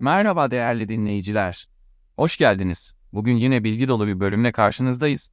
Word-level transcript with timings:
Merhaba 0.00 0.50
değerli 0.50 0.88
dinleyiciler. 0.88 1.68
Hoş 2.16 2.36
geldiniz. 2.36 2.94
Bugün 3.12 3.36
yine 3.36 3.64
bilgi 3.64 3.88
dolu 3.88 4.06
bir 4.06 4.20
bölümle 4.20 4.52
karşınızdayız. 4.52 5.30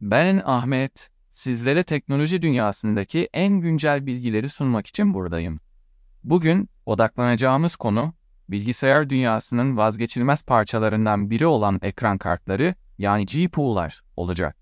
Ben 0.00 0.42
Ahmet. 0.44 1.10
Sizlere 1.30 1.82
teknoloji 1.82 2.42
dünyasındaki 2.42 3.28
en 3.32 3.60
güncel 3.60 4.06
bilgileri 4.06 4.48
sunmak 4.48 4.86
için 4.86 5.14
buradayım. 5.14 5.60
Bugün 6.24 6.68
odaklanacağımız 6.86 7.76
konu 7.76 8.14
bilgisayar 8.48 9.10
dünyasının 9.10 9.76
vazgeçilmez 9.76 10.44
parçalarından 10.44 11.30
biri 11.30 11.46
olan 11.46 11.78
ekran 11.82 12.18
kartları 12.18 12.74
yani 12.98 13.26
GPU'lar 13.26 14.02
olacak. 14.16 14.56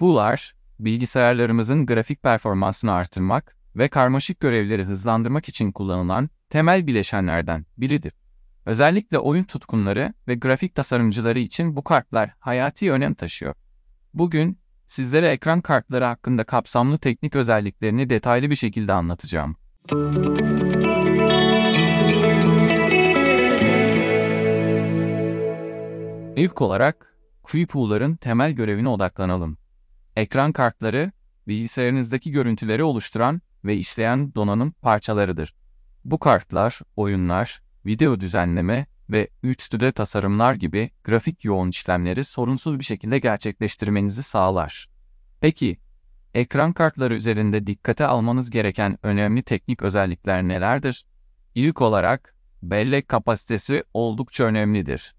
Bu'lar 0.00 0.61
bilgisayarlarımızın 0.84 1.86
grafik 1.86 2.22
performansını 2.22 2.92
artırmak 2.92 3.56
ve 3.76 3.88
karmaşık 3.88 4.40
görevleri 4.40 4.84
hızlandırmak 4.84 5.48
için 5.48 5.72
kullanılan 5.72 6.30
temel 6.50 6.86
bileşenlerden 6.86 7.66
biridir. 7.78 8.12
Özellikle 8.66 9.18
oyun 9.18 9.44
tutkunları 9.44 10.14
ve 10.28 10.34
grafik 10.34 10.74
tasarımcıları 10.74 11.38
için 11.38 11.76
bu 11.76 11.84
kartlar 11.84 12.30
hayati 12.38 12.92
önem 12.92 13.14
taşıyor. 13.14 13.54
Bugün 14.14 14.58
sizlere 14.86 15.28
ekran 15.28 15.60
kartları 15.60 16.04
hakkında 16.04 16.44
kapsamlı 16.44 16.98
teknik 16.98 17.36
özelliklerini 17.36 18.10
detaylı 18.10 18.50
bir 18.50 18.56
şekilde 18.56 18.92
anlatacağım. 18.92 19.56
İlk 26.36 26.60
olarak 26.62 27.16
QPU'ların 27.42 28.16
temel 28.16 28.52
görevine 28.52 28.88
odaklanalım. 28.88 29.61
Ekran 30.16 30.52
kartları, 30.52 31.12
bilgisayarınızdaki 31.48 32.30
görüntüleri 32.30 32.84
oluşturan 32.84 33.40
ve 33.64 33.76
işleyen 33.76 34.34
donanım 34.34 34.72
parçalarıdır. 34.72 35.54
Bu 36.04 36.18
kartlar, 36.18 36.80
oyunlar, 36.96 37.62
video 37.86 38.20
düzenleme 38.20 38.86
ve 39.10 39.28
3D 39.44 39.92
tasarımlar 39.92 40.54
gibi 40.54 40.90
grafik 41.04 41.44
yoğun 41.44 41.68
işlemleri 41.68 42.24
sorunsuz 42.24 42.78
bir 42.78 42.84
şekilde 42.84 43.18
gerçekleştirmenizi 43.18 44.22
sağlar. 44.22 44.88
Peki, 45.40 45.78
ekran 46.34 46.72
kartları 46.72 47.14
üzerinde 47.14 47.66
dikkate 47.66 48.06
almanız 48.06 48.50
gereken 48.50 48.98
önemli 49.02 49.42
teknik 49.42 49.82
özellikler 49.82 50.42
nelerdir? 50.42 51.04
İlk 51.54 51.80
olarak, 51.80 52.36
bellek 52.62 53.08
kapasitesi 53.08 53.84
oldukça 53.94 54.44
önemlidir. 54.44 55.14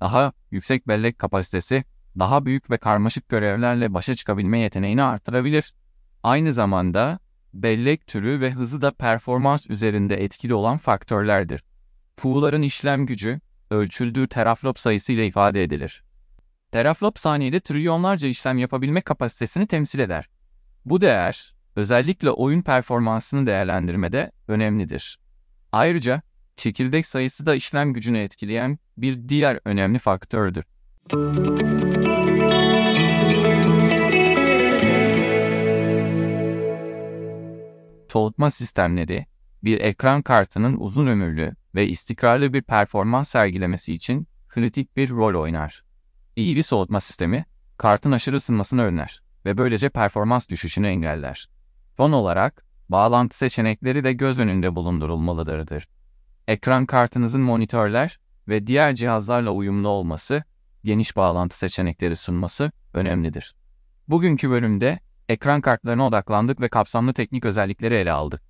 Daha 0.00 0.32
yüksek 0.50 0.88
bellek 0.88 1.18
kapasitesi, 1.18 1.84
daha 2.18 2.44
büyük 2.46 2.70
ve 2.70 2.76
karmaşık 2.76 3.28
görevlerle 3.28 3.94
başa 3.94 4.14
çıkabilme 4.14 4.58
yeteneğini 4.58 5.02
artırabilir. 5.02 5.74
Aynı 6.22 6.52
zamanda, 6.52 7.18
bellek 7.54 8.06
türü 8.06 8.40
ve 8.40 8.50
hızı 8.50 8.82
da 8.82 8.90
performans 8.90 9.70
üzerinde 9.70 10.24
etkili 10.24 10.54
olan 10.54 10.78
faktörlerdir. 10.78 11.64
Pu'ların 12.16 12.62
işlem 12.62 13.06
gücü, 13.06 13.40
ölçüldüğü 13.70 14.28
teraflop 14.28 14.78
sayısı 14.78 15.12
ile 15.12 15.26
ifade 15.26 15.62
edilir. 15.62 16.02
Teraflop 16.72 17.18
saniyede 17.18 17.60
trilyonlarca 17.60 18.28
işlem 18.28 18.58
yapabilme 18.58 19.00
kapasitesini 19.00 19.66
temsil 19.66 19.98
eder. 19.98 20.28
Bu 20.84 21.00
değer, 21.00 21.54
özellikle 21.76 22.30
oyun 22.30 22.62
performansını 22.62 23.46
değerlendirmede 23.46 24.32
önemlidir. 24.48 25.18
Ayrıca, 25.72 26.22
çekirdek 26.56 27.06
sayısı 27.06 27.46
da 27.46 27.54
işlem 27.54 27.92
gücünü 27.92 28.18
etkileyen 28.18 28.78
bir 28.96 29.28
diğer 29.28 29.60
önemli 29.64 29.98
faktördür. 29.98 30.64
Soğutma 38.08 38.50
sistemleri, 38.50 39.26
bir 39.64 39.80
ekran 39.80 40.22
kartının 40.22 40.76
uzun 40.76 41.06
ömürlü 41.06 41.54
ve 41.74 41.88
istikrarlı 41.88 42.52
bir 42.52 42.62
performans 42.62 43.28
sergilemesi 43.28 43.94
için 43.94 44.28
kritik 44.48 44.96
bir 44.96 45.10
rol 45.10 45.42
oynar. 45.42 45.84
İyi 46.36 46.56
bir 46.56 46.62
soğutma 46.62 47.00
sistemi, 47.00 47.44
kartın 47.76 48.12
aşırı 48.12 48.36
ısınmasını 48.36 48.82
önler 48.82 49.22
ve 49.44 49.58
böylece 49.58 49.88
performans 49.88 50.48
düşüşünü 50.48 50.86
engeller. 50.86 51.48
Son 51.96 52.12
olarak, 52.12 52.66
bağlantı 52.88 53.36
seçenekleri 53.36 54.04
de 54.04 54.12
göz 54.12 54.38
önünde 54.38 54.74
bulundurulmalıdır. 54.76 55.88
Ekran 56.48 56.86
kartınızın 56.86 57.40
monitörler 57.40 58.18
ve 58.48 58.66
diğer 58.66 58.94
cihazlarla 58.94 59.50
uyumlu 59.50 59.88
olması, 59.88 60.44
geniş 60.84 61.16
bağlantı 61.16 61.58
seçenekleri 61.58 62.16
sunması 62.16 62.72
önemlidir. 62.94 63.54
Bugünkü 64.08 64.50
bölümde 64.50 65.00
ekran 65.28 65.60
kartlarına 65.60 66.06
odaklandık 66.06 66.60
ve 66.60 66.68
kapsamlı 66.68 67.12
teknik 67.12 67.44
özellikleri 67.44 67.94
ele 67.94 68.12
aldık. 68.12 68.42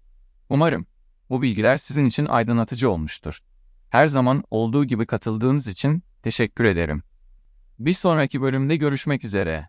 Umarım 0.48 0.86
bu 1.30 1.42
bilgiler 1.42 1.76
sizin 1.76 2.06
için 2.06 2.26
aydınlatıcı 2.26 2.90
olmuştur. 2.90 3.40
Her 3.90 4.06
zaman 4.06 4.44
olduğu 4.50 4.84
gibi 4.84 5.06
katıldığınız 5.06 5.66
için 5.66 6.02
teşekkür 6.22 6.64
ederim. 6.64 7.02
Bir 7.78 7.92
sonraki 7.92 8.42
bölümde 8.42 8.76
görüşmek 8.76 9.24
üzere. 9.24 9.68